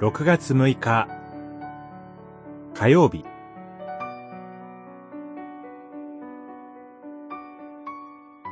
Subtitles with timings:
[0.00, 1.08] 6月6日。
[2.72, 3.22] 火曜日。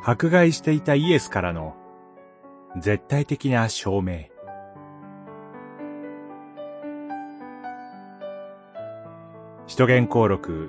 [0.04, 1.74] 迫害していたイエスからの
[2.76, 4.26] 絶対的な証明。
[9.66, 10.68] 使徒言行録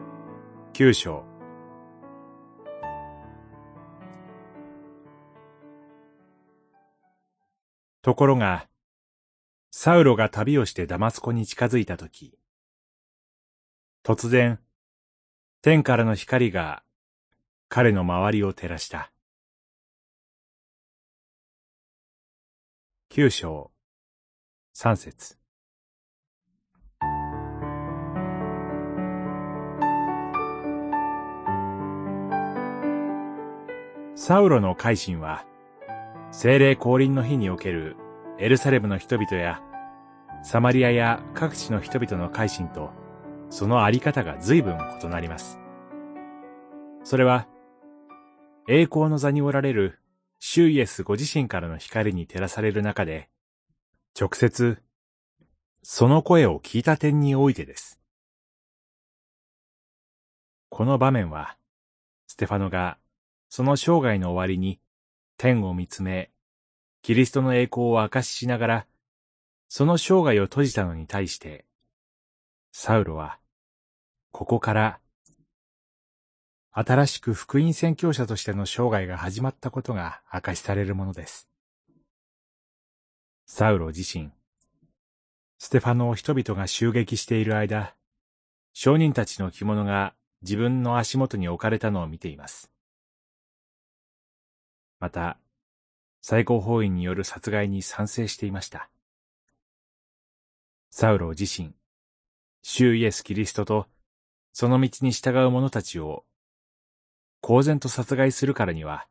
[0.72, 1.26] 九章。
[8.02, 8.69] ところが、
[9.72, 12.38] サウロが旅をしてダマスコに近づいたとき、
[14.04, 14.60] 突然、
[15.62, 16.82] 天からの光が
[17.68, 19.12] 彼の周りを照らした。
[23.10, 23.72] 九章、
[24.74, 25.38] 三節。
[34.16, 35.46] サウロの改心は、
[36.32, 37.96] 精霊降臨の日における
[38.42, 39.62] エルサレムの人々や、
[40.44, 42.92] サマリアや各地の人々の改心と、
[43.50, 45.60] そのあり方が随分異なります。
[47.04, 47.50] それは、
[48.70, 50.00] 栄光の座におられる
[50.40, 53.30] シュイエスご自身からの光に照らされる中で、
[54.18, 54.82] 直接、
[55.84, 58.00] その声を聞いた点においてです。
[60.70, 61.58] この場面は、
[62.26, 62.98] ステファノが
[63.50, 64.80] その生涯の終わりに
[65.36, 66.32] 天を見つめ、
[67.02, 68.88] キリストの栄光を証ししながら、
[69.68, 71.66] その生涯を閉じたのに対して、
[72.72, 73.40] サウロは、
[74.32, 75.00] ここから、
[76.72, 81.50] 新しく福音宣教者としての生涯が始まったことが証しされるものです。
[83.46, 84.32] サウロ自身、
[85.58, 87.96] ステファノを人々が襲撃している間、
[88.74, 92.72] 商人たちの着物が自分の足元に置かれたのを見ています。
[95.00, 95.38] また、
[96.22, 98.90] 最高法院による殺害に賛成していました。
[100.90, 101.74] サウロ自身、
[102.62, 103.88] 主イエス・キリストと、
[104.52, 106.26] その道に従う者たちを、
[107.42, 109.08] 公然と殺害するからには、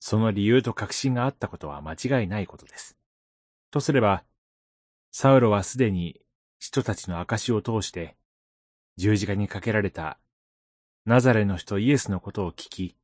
[0.00, 2.96] その理由と確信があったことは間違いないことです。
[3.70, 4.24] とすれば、
[5.12, 6.20] サウロはすでに
[6.58, 8.16] 人たちの証を通して、
[8.96, 10.18] 十字架にかけられた
[11.04, 12.96] ナザレの人イエスのことを聞き、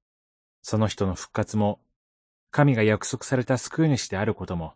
[0.62, 1.80] その人の復活も
[2.54, 4.74] 神が約束された救い主であることも、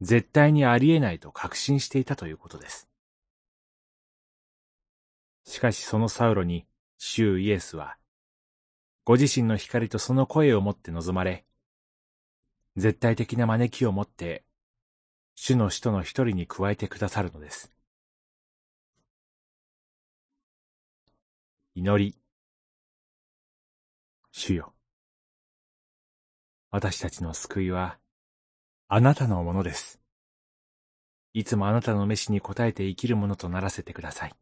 [0.00, 2.88] 絶対にありえないと確信していたということです。
[5.44, 6.66] しかしそのサウロに、
[6.98, 7.96] 主イエスは、
[9.04, 11.44] ご自身の光とその声をもって望まれ、
[12.76, 14.44] 絶対的な招きをもって、
[15.36, 17.70] 主の使徒の一人に加えてくださるのです。
[21.76, 22.18] 祈り。
[24.32, 24.75] 主よ。
[26.70, 27.98] 私たちの救いは、
[28.88, 30.00] あなたのものです。
[31.32, 34.34] いつもあなたの召しに応えて生きるものとならせてください。